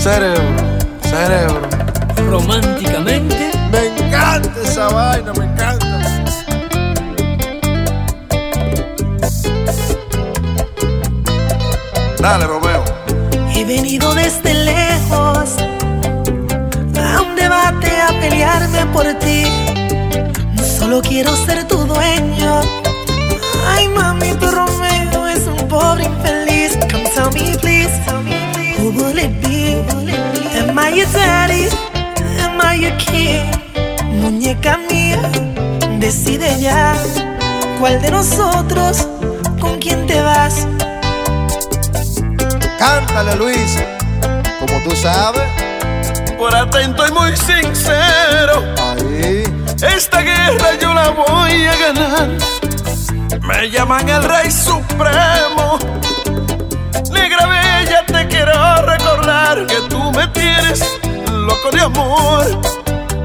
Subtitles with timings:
[0.00, 0.42] cerebro,
[1.02, 1.68] cerebro.
[2.16, 3.50] Románticamente.
[3.70, 5.86] Me encanta esa vaina, me encanta.
[12.18, 12.84] Dale, Romeo.
[13.54, 15.50] He venido desde lejos
[16.96, 19.44] a un debate a pelearme por ti.
[20.78, 22.79] Solo quiero ser tu dueño.
[32.60, 33.50] King?
[34.20, 35.18] Muñeca mía,
[35.98, 36.94] decide ya.
[37.78, 39.08] ¿Cuál de nosotros?
[39.60, 40.66] ¿Con quién te vas?
[42.78, 43.78] Cántale, Luis.
[44.58, 45.42] Como tú sabes.
[46.38, 49.42] Por atento y muy sincero, Ahí.
[49.82, 52.28] esta guerra yo la voy a ganar.
[53.42, 55.78] Me llaman el Rey Supremo.
[57.10, 60.99] Negra Bella, te quiero recordar que tú me tienes
[61.70, 62.44] de amor.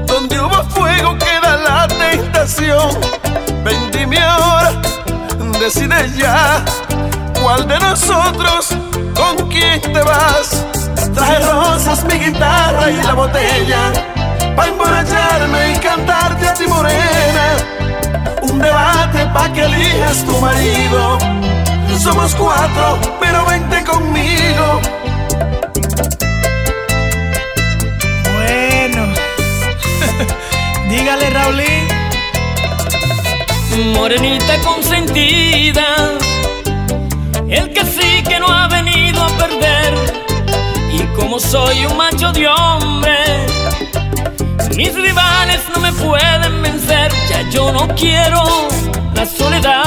[0.06, 2.90] Donde hubo fuego queda la tentación.
[3.64, 4.72] Ven, dime ahora,
[5.58, 6.64] decide ya.
[7.42, 8.68] ¿Cuál de nosotros
[9.14, 10.64] con quién te vas?
[11.14, 13.92] Traje rosas, mi guitarra y la botella.
[14.54, 17.46] Pa' emborracharme y cantarte a ti morena.
[18.42, 21.18] Un debate pa' que elijas tu marido.
[21.98, 24.80] Somos cuatro, pero vente conmigo.
[30.96, 31.88] Dígale, Raulín.
[33.94, 35.84] Morenita consentida,
[37.48, 39.92] el que sí que no ha venido a perder.
[40.92, 43.18] Y como soy un macho de hombre,
[44.76, 47.12] mis rivales no me pueden vencer.
[47.28, 48.42] Ya yo no quiero
[49.14, 49.85] la soledad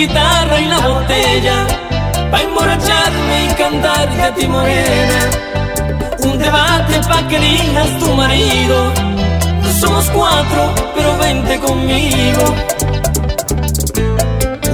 [0.00, 1.66] guitarra y la botella
[2.30, 5.20] Pa' emborracharme y cantarte a ti morena
[6.20, 8.92] Un debate pa' que elijas tu marido
[9.80, 12.44] Somos cuatro, pero vente conmigo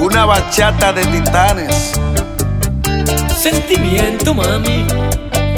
[0.00, 1.92] Una bachata de titanes.
[3.36, 4.86] Sentimiento, mami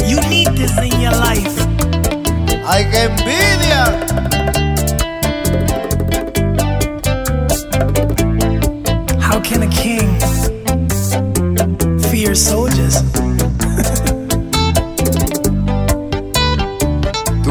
[0.08, 1.66] You need this in your life.
[2.66, 4.67] ¡Ay, qué envidia!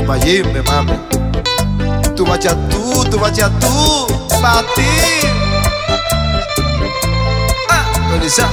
[0.08, 0.94] Tu mayimbe, mami.
[2.16, 4.08] Tu bachatú, tu bachatú.
[4.40, 4.88] Pa' ti.
[7.70, 8.48] Ah, Melissa.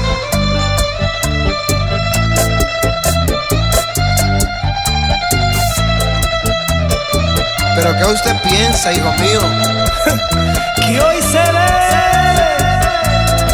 [7.76, 9.40] ¿Pero qué usted piensa, hijo mío?
[10.84, 11.70] Que hoy se ve.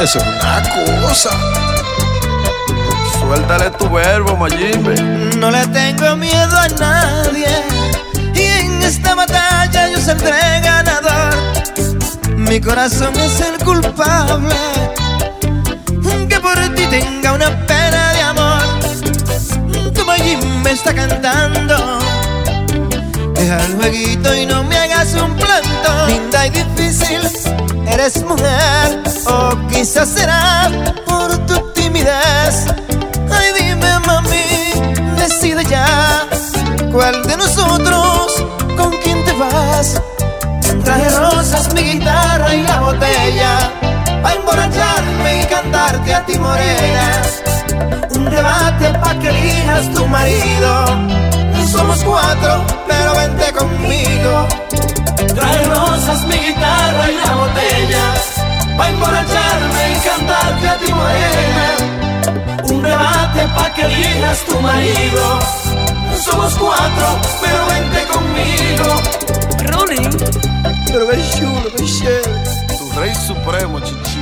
[0.03, 0.63] Eso es una
[1.07, 1.31] cosa.
[3.31, 5.01] Suéltale tu verbo, Mayimbe.
[5.39, 7.47] No le tengo miedo a nadie
[8.35, 11.33] y en esta batalla yo saldré ganador.
[12.37, 14.57] Mi corazón es el culpable
[16.29, 19.93] que por ti tenga una pena de amor.
[19.95, 22.01] Tu Mayim me está cantando.
[23.35, 26.07] Deja el jueguito y no me hagas un planto.
[26.09, 27.21] Linda y difícil,
[27.87, 29.05] eres mujer.
[29.27, 30.69] O quizás será
[36.93, 38.45] ¿Cuál de nosotros
[38.77, 40.03] con quién te vas?
[40.85, 43.71] Traje rosas, mi guitarra y la botella.
[44.23, 47.23] Pa' emborracharme y cantarte a ti, morena.
[48.11, 50.85] Un debate pa' que elijas tu marido.
[51.71, 54.49] Somos cuatro, pero vente conmigo.
[55.35, 58.15] Trae rosas, mi guitarra y la botella
[58.77, 61.67] Pa' emborracharme y cantarte a ti morena
[62.65, 65.60] Un debate pa' que elijas tu marido
[66.21, 69.01] Somos cuatro, pero vente conmigo
[69.73, 70.11] Rolling.
[70.87, 72.45] Pero qué chulo, qué chévere.
[72.79, 74.20] Tu rey supremo, chichi.